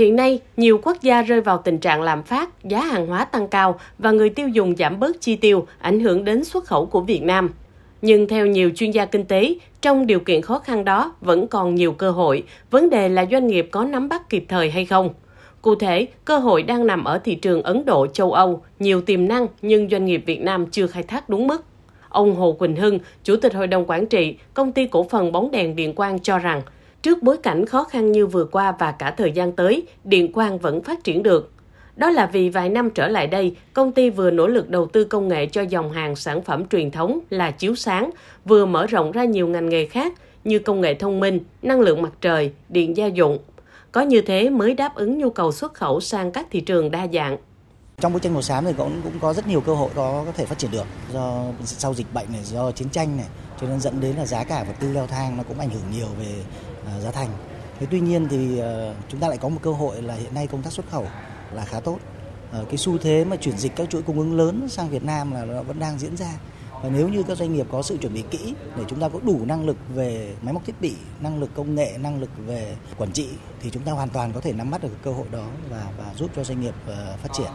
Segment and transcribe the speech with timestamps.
[0.00, 3.48] Hiện nay, nhiều quốc gia rơi vào tình trạng lạm phát, giá hàng hóa tăng
[3.48, 7.00] cao và người tiêu dùng giảm bớt chi tiêu, ảnh hưởng đến xuất khẩu của
[7.00, 7.50] Việt Nam.
[8.02, 11.74] Nhưng theo nhiều chuyên gia kinh tế, trong điều kiện khó khăn đó vẫn còn
[11.74, 15.10] nhiều cơ hội, vấn đề là doanh nghiệp có nắm bắt kịp thời hay không.
[15.62, 19.28] Cụ thể, cơ hội đang nằm ở thị trường Ấn Độ, châu Âu, nhiều tiềm
[19.28, 21.64] năng nhưng doanh nghiệp Việt Nam chưa khai thác đúng mức.
[22.08, 25.50] Ông Hồ Quỳnh Hưng, Chủ tịch Hội đồng Quản trị, Công ty Cổ phần Bóng
[25.50, 26.62] đèn Điện quang cho rằng,
[27.02, 30.58] trước bối cảnh khó khăn như vừa qua và cả thời gian tới, điện quang
[30.58, 31.52] vẫn phát triển được.
[31.96, 35.04] Đó là vì vài năm trở lại đây, công ty vừa nỗ lực đầu tư
[35.04, 38.10] công nghệ cho dòng hàng sản phẩm truyền thống là chiếu sáng,
[38.44, 40.12] vừa mở rộng ra nhiều ngành nghề khác
[40.44, 43.38] như công nghệ thông minh, năng lượng mặt trời, điện gia dụng.
[43.92, 47.06] Có như thế mới đáp ứng nhu cầu xuất khẩu sang các thị trường đa
[47.12, 47.36] dạng.
[48.00, 50.32] Trong bức tranh màu xám thì cũng cũng có rất nhiều cơ hội có có
[50.32, 53.26] thể phát triển được do sau dịch bệnh này, do chiến tranh này,
[53.60, 55.82] cho nên dẫn đến là giá cả vật tư leo thang nó cũng ảnh hưởng
[55.92, 56.34] nhiều về
[56.86, 57.28] À, giá thành.
[57.78, 60.46] Thế tuy nhiên thì à, chúng ta lại có một cơ hội là hiện nay
[60.46, 61.06] công tác xuất khẩu
[61.52, 61.98] là khá tốt.
[62.52, 65.32] À, cái xu thế mà chuyển dịch các chuỗi cung ứng lớn sang Việt Nam
[65.32, 66.30] là nó vẫn đang diễn ra.
[66.82, 69.20] Và nếu như các doanh nghiệp có sự chuẩn bị kỹ để chúng ta có
[69.22, 72.76] đủ năng lực về máy móc thiết bị, năng lực công nghệ, năng lực về
[72.98, 73.28] quản trị
[73.60, 76.04] thì chúng ta hoàn toàn có thể nắm bắt được cơ hội đó và và
[76.16, 76.74] giúp cho doanh nghiệp
[77.22, 77.46] phát triển.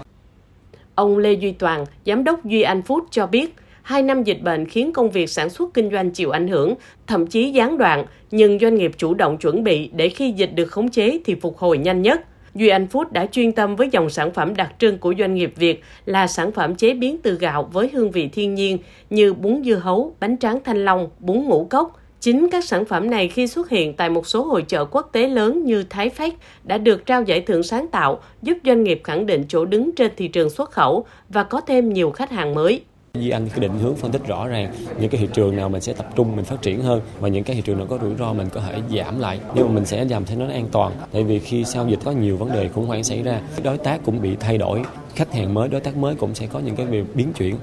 [0.96, 4.66] Ông Lê Duy Toàn, giám đốc Duy Anh Food cho biết, hai năm dịch bệnh
[4.66, 6.74] khiến công việc sản xuất kinh doanh chịu ảnh hưởng,
[7.08, 10.66] thậm chí gián đoạn, nhưng doanh nghiệp chủ động chuẩn bị để khi dịch được
[10.66, 12.22] khống chế thì phục hồi nhanh nhất.
[12.56, 15.54] Duy Anh Food đã chuyên tâm với dòng sản phẩm đặc trưng của doanh nghiệp
[15.56, 18.78] Việt là sản phẩm chế biến từ gạo với hương vị thiên nhiên
[19.10, 22.02] như bún dưa hấu, bánh tráng thanh long, bún ngũ cốc.
[22.22, 25.28] Chính các sản phẩm này khi xuất hiện tại một số hội trợ quốc tế
[25.28, 26.34] lớn như Thái Phách
[26.64, 30.12] đã được trao giải thưởng sáng tạo, giúp doanh nghiệp khẳng định chỗ đứng trên
[30.18, 32.82] thị trường xuất khẩu và có thêm nhiều khách hàng mới.
[33.20, 35.82] Duy Anh cái định hướng phân tích rõ ràng những cái thị trường nào mình
[35.82, 38.16] sẽ tập trung mình phát triển hơn và những cái thị trường nào có rủi
[38.20, 39.40] ro mình có thể giảm lại.
[39.56, 40.92] Nhưng mà mình sẽ làm thế nó an toàn.
[41.12, 44.00] Tại vì khi sau dịch có nhiều vấn đề khủng hoảng xảy ra đối tác
[44.06, 44.82] cũng bị thay đổi.
[45.16, 47.56] Khách hàng mới đối tác mới cũng sẽ có những cái việc biến chuyển.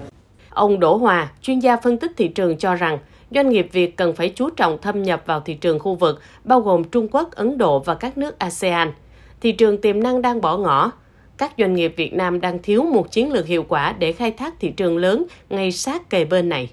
[0.50, 2.98] Ông Đỗ Hòa, chuyên gia phân tích thị trường cho rằng
[3.30, 6.60] doanh nghiệp Việt cần phải chú trọng thâm nhập vào thị trường khu vực, bao
[6.60, 8.92] gồm Trung Quốc, Ấn Độ và các nước ASEAN.
[9.40, 10.92] Thị trường tiềm năng đang bỏ ngỏ,
[11.42, 14.54] các doanh nghiệp Việt Nam đang thiếu một chiến lược hiệu quả để khai thác
[14.60, 16.70] thị trường lớn ngay sát kề bên này.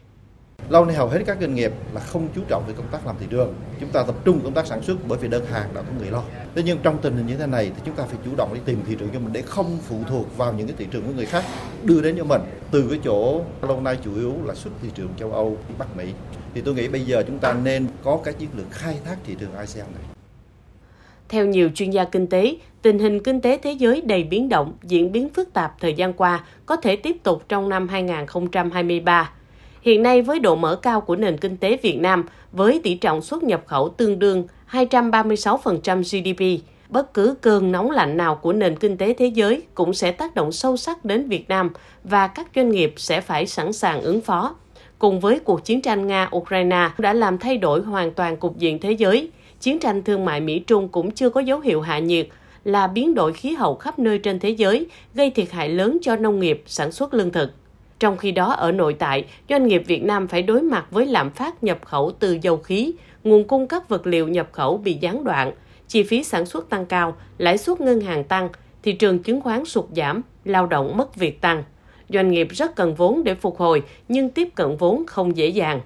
[0.70, 3.16] Lâu nay hầu hết các doanh nghiệp là không chú trọng về công tác làm
[3.20, 3.54] thị trường.
[3.80, 6.12] Chúng ta tập trung công tác sản xuất bởi vì đơn hàng đã có người
[6.12, 6.24] lo.
[6.56, 8.60] Thế nhưng trong tình hình như thế này thì chúng ta phải chủ động đi
[8.66, 11.14] tìm thị trường cho mình để không phụ thuộc vào những cái thị trường của
[11.16, 11.44] người khác
[11.84, 12.42] đưa đến cho mình.
[12.72, 16.06] Từ cái chỗ lâu nay chủ yếu là xuất thị trường châu Âu, Bắc Mỹ.
[16.54, 19.36] Thì tôi nghĩ bây giờ chúng ta nên có cái chiến lược khai thác thị
[19.40, 20.19] trường ASEAN này.
[21.30, 24.74] Theo nhiều chuyên gia kinh tế, tình hình kinh tế thế giới đầy biến động,
[24.84, 29.32] diễn biến phức tạp thời gian qua có thể tiếp tục trong năm 2023.
[29.82, 33.22] Hiện nay với độ mở cao của nền kinh tế Việt Nam với tỷ trọng
[33.22, 38.76] xuất nhập khẩu tương đương 236% GDP, bất cứ cơn nóng lạnh nào của nền
[38.76, 41.70] kinh tế thế giới cũng sẽ tác động sâu sắc đến Việt Nam
[42.04, 44.56] và các doanh nghiệp sẽ phải sẵn sàng ứng phó.
[45.00, 48.92] Cùng với cuộc chiến tranh Nga-Ukraine đã làm thay đổi hoàn toàn cục diện thế
[48.92, 49.30] giới,
[49.60, 52.28] chiến tranh thương mại Mỹ-Trung cũng chưa có dấu hiệu hạ nhiệt,
[52.64, 56.16] là biến đổi khí hậu khắp nơi trên thế giới, gây thiệt hại lớn cho
[56.16, 57.52] nông nghiệp, sản xuất lương thực.
[58.00, 61.30] Trong khi đó, ở nội tại, doanh nghiệp Việt Nam phải đối mặt với lạm
[61.30, 62.94] phát nhập khẩu từ dầu khí,
[63.24, 65.52] nguồn cung các vật liệu nhập khẩu bị gián đoạn,
[65.88, 68.50] chi phí sản xuất tăng cao, lãi suất ngân hàng tăng,
[68.84, 71.64] thị trường chứng khoán sụt giảm, lao động mất việc tăng.
[72.10, 75.82] Doanh nghiệp rất cần vốn để phục hồi, nhưng tiếp cận vốn không dễ dàng.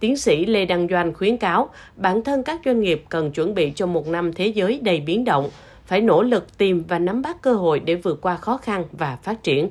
[0.00, 3.72] Tiến sĩ Lê Đăng Doanh khuyến cáo bản thân các doanh nghiệp cần chuẩn bị
[3.74, 5.50] cho một năm thế giới đầy biến động,
[5.86, 9.18] phải nỗ lực tìm và nắm bắt cơ hội để vượt qua khó khăn và
[9.22, 9.70] phát triển.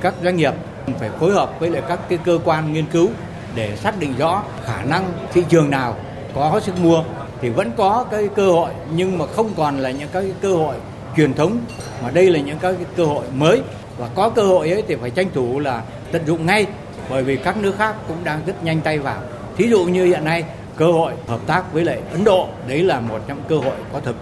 [0.00, 0.54] Các doanh nghiệp
[0.98, 3.08] phải phối hợp với lại các cái cơ quan nghiên cứu
[3.56, 5.96] để xác định rõ khả năng thị trường nào
[6.34, 7.04] có sức mua
[7.40, 10.76] thì vẫn có cái cơ hội nhưng mà không còn là những cái cơ hội
[11.16, 11.58] truyền thống
[12.02, 13.62] mà đây là những cái cơ hội mới
[13.98, 16.66] và có cơ hội ấy thì phải tranh thủ là tận dụng ngay
[17.10, 19.22] bởi vì các nước khác cũng đang rất nhanh tay vào
[19.58, 20.44] thí dụ như hiện nay
[20.76, 24.00] cơ hội hợp tác với lại Ấn Độ đấy là một trong cơ hội có
[24.00, 24.16] thực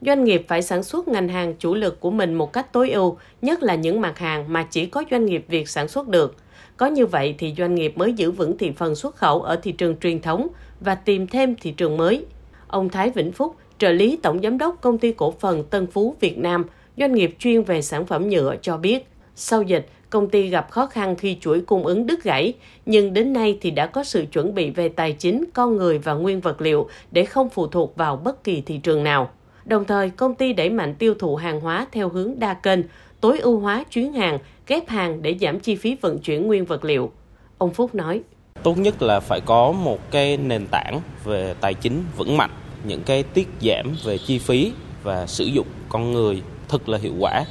[0.00, 3.18] doanh nghiệp phải sản xuất ngành hàng chủ lực của mình một cách tối ưu,
[3.42, 6.36] nhất là những mặt hàng mà chỉ có doanh nghiệp Việt sản xuất được.
[6.76, 9.72] Có như vậy thì doanh nghiệp mới giữ vững thị phần xuất khẩu ở thị
[9.72, 10.48] trường truyền thống
[10.80, 12.24] và tìm thêm thị trường mới.
[12.68, 16.14] Ông Thái Vĩnh Phúc, trợ lý tổng giám đốc công ty cổ phần Tân Phú
[16.20, 16.64] Việt Nam,
[16.96, 20.86] doanh nghiệp chuyên về sản phẩm nhựa cho biết, sau dịch, công ty gặp khó
[20.86, 22.52] khăn khi chuỗi cung ứng đứt gãy,
[22.86, 26.12] nhưng đến nay thì đã có sự chuẩn bị về tài chính, con người và
[26.12, 29.30] nguyên vật liệu để không phụ thuộc vào bất kỳ thị trường nào.
[29.64, 32.80] Đồng thời, công ty đẩy mạnh tiêu thụ hàng hóa theo hướng đa kênh,
[33.20, 36.84] tối ưu hóa chuyến hàng, ghép hàng để giảm chi phí vận chuyển nguyên vật
[36.84, 37.12] liệu.
[37.58, 38.22] Ông Phúc nói.
[38.62, 42.50] Tốt nhất là phải có một cái nền tảng về tài chính vững mạnh,
[42.84, 44.72] những cái tiết giảm về chi phí
[45.02, 47.44] và sử dụng con người thật là hiệu quả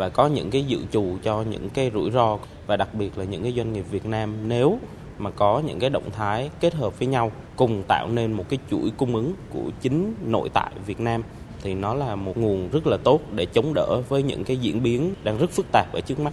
[0.00, 3.24] và có những cái dự trù cho những cái rủi ro và đặc biệt là
[3.24, 4.78] những cái doanh nghiệp Việt Nam nếu
[5.18, 8.58] mà có những cái động thái kết hợp với nhau cùng tạo nên một cái
[8.70, 11.22] chuỗi cung ứng của chính nội tại Việt Nam
[11.62, 14.82] thì nó là một nguồn rất là tốt để chống đỡ với những cái diễn
[14.82, 16.32] biến đang rất phức tạp ở trước mắt.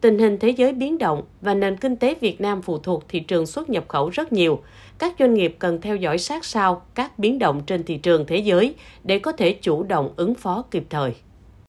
[0.00, 3.20] Tình hình thế giới biến động và nền kinh tế Việt Nam phụ thuộc thị
[3.20, 4.60] trường xuất nhập khẩu rất nhiều.
[4.98, 8.36] Các doanh nghiệp cần theo dõi sát sao các biến động trên thị trường thế
[8.36, 8.74] giới
[9.04, 11.14] để có thể chủ động ứng phó kịp thời.